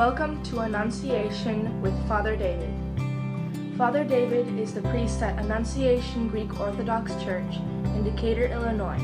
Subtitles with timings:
[0.00, 2.72] Welcome to Annunciation with Father David.
[3.76, 8.96] Father David is the priest at Annunciation Greek Orthodox Church in Decatur, Illinois,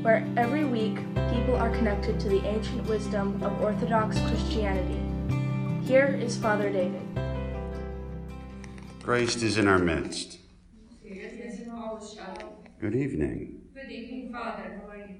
[0.00, 0.96] where every week
[1.34, 4.98] people are connected to the ancient wisdom of Orthodox Christianity.
[5.86, 7.02] Here is Father David.
[9.02, 10.38] Christ is in our midst.
[12.80, 13.60] Good evening.
[13.74, 14.80] Good evening, Father.
[14.82, 15.16] How are you?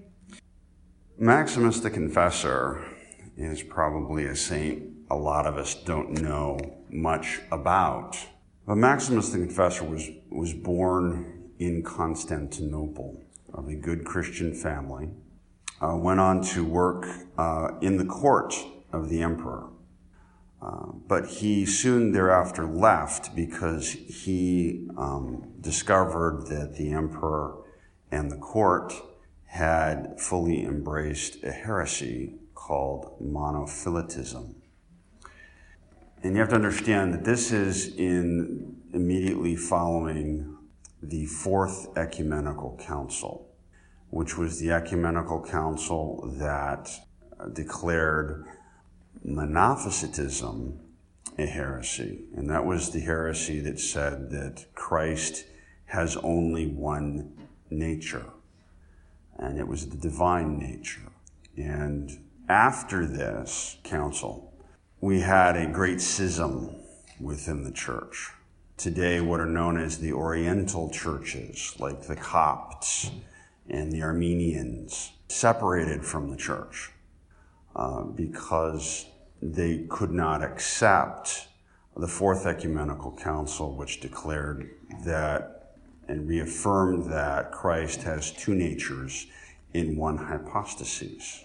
[1.19, 2.83] Maximus the Confessor
[3.37, 8.17] is probably a saint a lot of us don't know much about.
[8.67, 15.11] But Maximus the Confessor was, was born in Constantinople of a good Christian family,
[15.83, 17.07] uh, went on to work
[17.37, 18.55] uh, in the court
[18.91, 19.69] of the emperor.
[20.63, 27.59] Uh, but he soon thereafter left because he um, discovered that the emperor
[28.11, 28.95] and the court
[29.45, 34.55] had fully embraced a heresy called monothelitism.
[36.23, 40.57] And you have to understand that this is in immediately following
[41.03, 43.49] the Fourth Ecumenical Council,
[44.11, 46.89] which was the ecumenical council that
[47.41, 48.47] uh, declared
[49.27, 50.79] Monophysitism
[51.39, 52.21] a heresy.
[52.37, 55.45] And that was the heresy that said that Christ
[55.87, 57.33] has only one
[57.69, 58.27] nature,
[59.37, 61.11] and it was the divine nature.
[61.57, 62.11] And
[62.49, 64.52] after this council,
[65.03, 66.77] we had a great schism
[67.21, 68.31] within the church.
[68.77, 73.11] Today, what are known as the Oriental churches, like the Copts
[73.69, 76.93] and the Armenians, separated from the church
[77.75, 79.07] uh, because
[79.43, 81.49] they could not accept
[81.97, 84.71] the Fourth Ecumenical Council, which declared
[85.05, 85.73] that
[86.07, 89.27] and reaffirmed that Christ has two natures
[89.75, 91.45] in one hypostasis.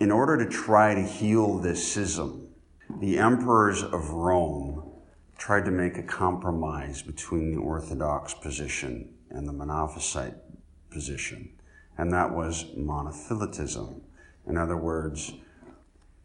[0.00, 2.48] In order to try to heal this schism,
[3.00, 4.90] the emperors of Rome
[5.36, 10.36] tried to make a compromise between the Orthodox position and the Monophysite
[10.90, 11.50] position,
[11.98, 14.00] and that was monothelitism.
[14.46, 15.32] In other words,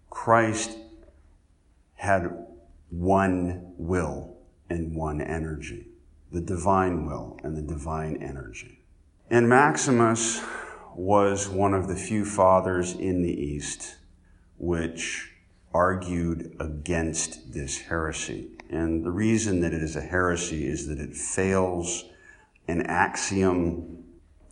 [0.09, 0.77] Christ
[1.95, 2.29] had
[2.89, 4.37] one will
[4.69, 5.87] and one energy,
[6.31, 8.83] the divine will and the divine energy.
[9.29, 10.41] And Maximus
[10.95, 13.95] was one of the few fathers in the East
[14.57, 15.31] which
[15.73, 18.49] argued against this heresy.
[18.69, 22.05] And the reason that it is a heresy is that it fails
[22.67, 24.03] an axiom,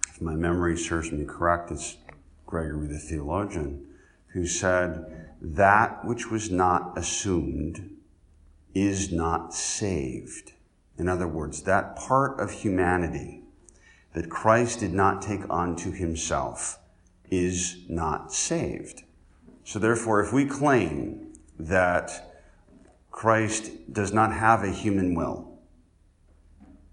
[0.10, 1.98] if my memory serves me correct, it's
[2.46, 3.86] Gregory the theologian,
[4.28, 7.98] who said, That which was not assumed
[8.74, 10.54] is not saved.
[10.98, 13.44] In other words, that part of humanity
[14.14, 16.80] that Christ did not take onto himself
[17.30, 19.04] is not saved.
[19.68, 22.32] So therefore, if we claim that
[23.12, 25.60] Christ does not have a human will,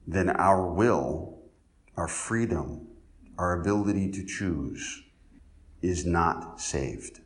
[0.09, 1.39] then our will,
[1.97, 2.89] our freedom,
[3.39, 5.05] our ability to choose
[5.83, 7.21] is not saved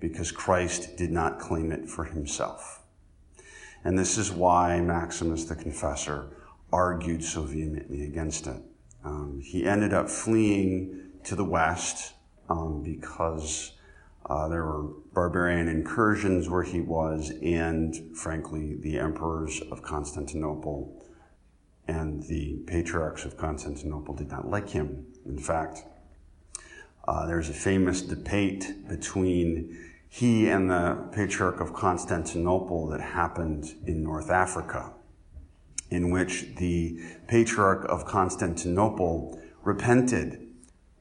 [0.00, 2.86] because Christ did not claim it for himself.
[3.84, 6.30] And this is why Maximus the Confessor
[6.72, 8.62] argued so vehemently against it.
[9.04, 12.14] Um, he ended up fleeing to the west
[12.48, 13.72] um, because
[14.28, 21.02] uh, there were barbarian incursions where he was, and frankly, the emperors of Constantinople
[21.86, 25.06] and the patriarchs of Constantinople did not like him.
[25.24, 25.82] In fact,
[27.06, 29.78] uh, there's a famous debate between
[30.10, 34.92] he and the patriarch of Constantinople that happened in North Africa
[35.90, 40.46] in which the patriarch of Constantinople repented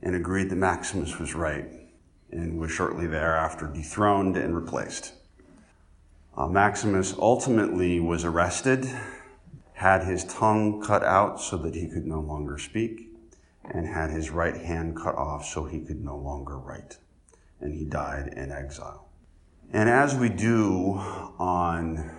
[0.02, 1.66] and agreed that Maximus was right
[2.32, 5.14] and was shortly thereafter dethroned and replaced.
[6.36, 8.88] Uh, Maximus ultimately was arrested,
[9.74, 13.10] had his tongue cut out so that he could no longer speak,
[13.66, 16.98] and had his right hand cut off so he could no longer write.
[17.60, 19.10] And he died in exile.
[19.74, 20.94] And as we do
[21.40, 22.12] on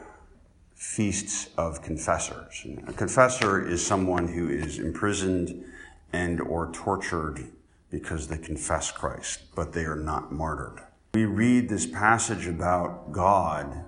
[0.79, 2.65] feasts of confessors.
[2.87, 5.65] A confessor is someone who is imprisoned
[6.13, 7.51] and or tortured
[7.91, 10.81] because they confess Christ, but they are not martyred.
[11.15, 13.85] We read this passage about God,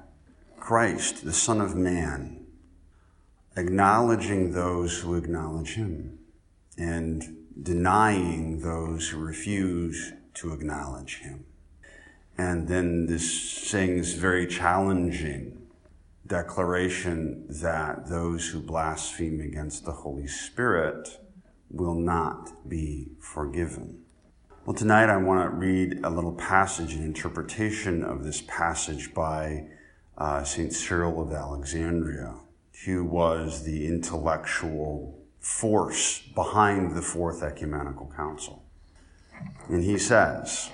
[0.58, 2.46] Christ, the Son of Man,
[3.56, 6.18] acknowledging those who acknowledge him
[6.78, 11.44] and denying those who refuse to acknowledge him.
[12.38, 15.68] And then this sings very challenging
[16.26, 21.18] declaration that those who blaspheme against the Holy Spirit
[21.70, 24.02] will not be forgiven.
[24.66, 29.68] Well, tonight I want to read a little passage, an interpretation of this passage by
[30.18, 30.72] uh, St.
[30.72, 32.34] Cyril of Alexandria,
[32.84, 38.62] who was the intellectual force behind the Fourth Ecumenical Council.
[39.68, 40.70] And he says,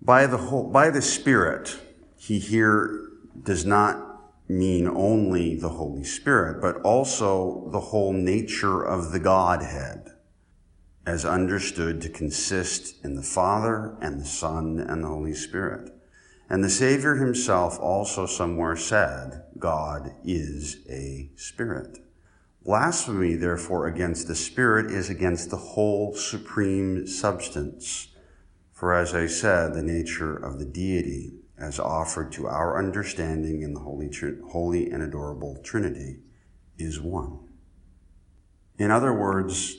[0.00, 1.78] by the, whole, by the Spirit,
[2.16, 3.08] he here
[3.42, 4.11] does not
[4.58, 10.10] mean only the Holy Spirit, but also the whole nature of the Godhead,
[11.06, 15.90] as understood to consist in the Father and the Son and the Holy Spirit.
[16.48, 21.98] And the Savior himself also somewhere said, God is a Spirit.
[22.64, 28.08] Blasphemy, therefore, against the Spirit is against the whole supreme substance.
[28.72, 33.72] For as I said, the nature of the deity as offered to our understanding in
[33.72, 34.10] the Holy,
[34.50, 36.18] Holy and Adorable Trinity
[36.76, 37.38] is one.
[38.78, 39.76] In other words,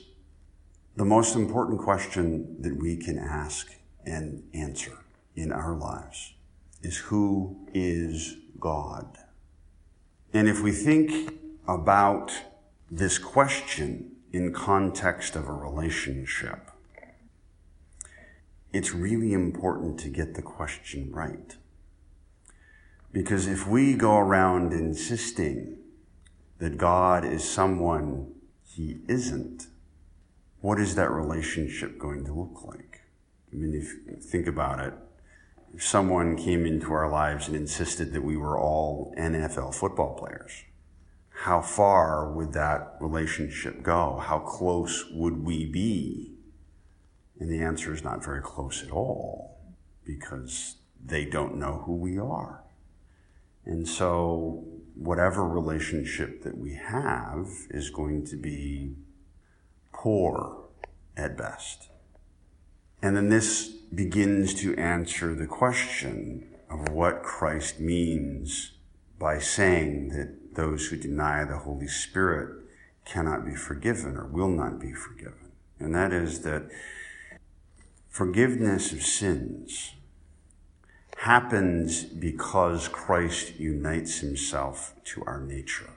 [0.96, 3.70] the most important question that we can ask
[4.06, 4.98] and answer
[5.36, 6.32] in our lives
[6.82, 9.18] is who is God?
[10.32, 11.38] And if we think
[11.68, 12.32] about
[12.90, 16.70] this question in context of a relationship,
[18.72, 21.56] it's really important to get the question right.
[23.14, 25.78] Because if we go around insisting
[26.58, 28.34] that God is someone
[28.64, 29.68] he isn't,
[30.60, 33.02] what is that relationship going to look like?
[33.52, 34.94] I mean, if you think about it,
[35.72, 40.64] if someone came into our lives and insisted that we were all NFL football players,
[41.30, 44.18] how far would that relationship go?
[44.20, 46.32] How close would we be?
[47.38, 49.56] And the answer is not very close at all
[50.04, 52.63] because they don't know who we are.
[53.66, 54.64] And so,
[54.94, 58.94] whatever relationship that we have is going to be
[59.92, 60.64] poor
[61.16, 61.88] at best.
[63.02, 68.72] And then this begins to answer the question of what Christ means
[69.18, 72.64] by saying that those who deny the Holy Spirit
[73.04, 75.52] cannot be forgiven or will not be forgiven.
[75.78, 76.68] And that is that
[78.08, 79.93] forgiveness of sins
[81.24, 85.88] happens because Christ unites himself to our nature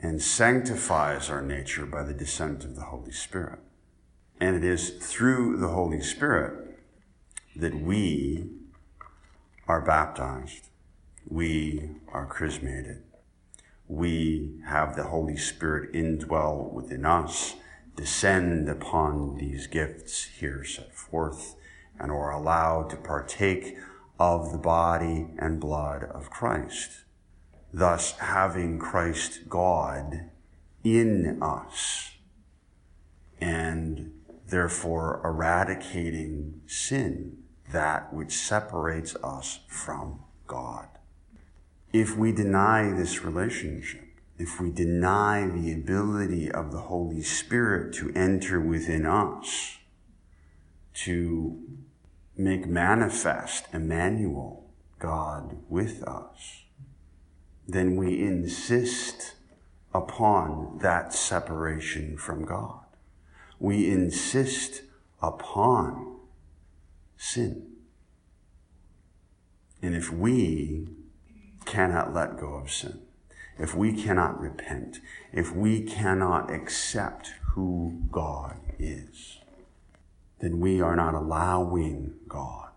[0.00, 3.58] and sanctifies our nature by the descent of the Holy Spirit.
[4.40, 6.78] And it is through the Holy Spirit
[7.56, 8.44] that we
[9.66, 10.68] are baptized.
[11.28, 13.02] We are chrismated.
[13.88, 17.56] We have the Holy Spirit indwell within us,
[17.96, 21.56] descend upon these gifts here set forth,
[21.98, 23.76] and are allowed to partake
[24.18, 27.04] of the body and blood of Christ.
[27.72, 30.30] Thus, having Christ God
[30.84, 32.12] in us
[33.40, 34.12] and
[34.46, 37.38] therefore eradicating sin,
[37.72, 40.86] that which separates us from God.
[41.92, 44.06] If we deny this relationship,
[44.38, 49.78] if we deny the ability of the Holy Spirit to enter within us,
[50.94, 51.58] to
[52.36, 54.64] make manifest Emmanuel,
[54.98, 56.62] God with us,
[57.66, 59.34] then we insist
[59.94, 62.80] upon that separation from God.
[63.58, 64.82] We insist
[65.22, 66.16] upon
[67.16, 67.68] sin.
[69.80, 70.88] And if we
[71.64, 73.00] cannot let go of sin,
[73.58, 75.00] if we cannot repent,
[75.32, 79.38] if we cannot accept who God is,
[80.42, 82.70] then we are not allowing God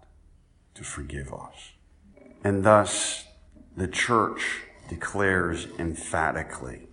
[0.76, 1.72] to forgive us.
[2.44, 3.26] And thus,
[3.76, 6.88] the church declares emphatically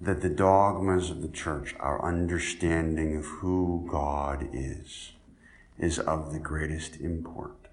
[0.00, 5.12] that the dogmas of the church, our understanding of who God is,
[5.78, 7.68] is of the greatest import.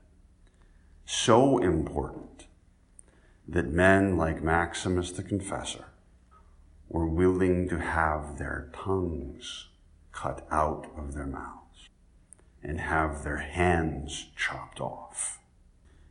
[1.07, 2.45] So important
[3.47, 5.85] that men like Maximus the Confessor
[6.87, 9.69] were willing to have their tongues
[10.11, 11.60] cut out of their mouths
[12.63, 15.39] and have their hands chopped off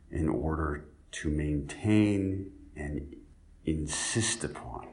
[0.09, 3.15] in order to maintain and
[3.65, 4.87] insist upon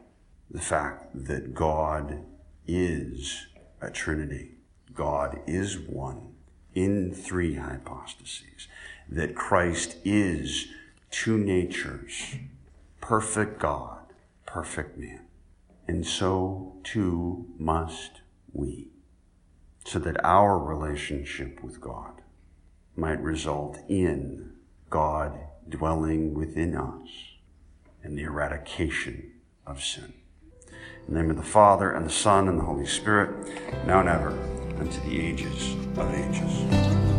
[0.51, 2.25] the fact that God
[2.67, 3.47] is
[3.81, 4.53] a Trinity.
[4.95, 6.35] God is one
[6.75, 8.67] in three hypostases.
[9.09, 10.69] That Christ is
[11.11, 12.37] two natures,
[13.01, 14.13] perfect God,
[14.47, 15.21] perfect man.
[15.87, 18.21] And so too must
[18.53, 18.89] we
[19.89, 22.21] so that our relationship with God
[22.95, 24.53] might result in
[24.91, 27.09] God dwelling within us
[28.03, 29.33] and the eradication
[29.67, 30.13] of sin.
[31.07, 33.49] In the name of the Father, and the Son, and the Holy Spirit,
[33.87, 34.39] now and ever,
[34.79, 37.18] unto the ages of ages.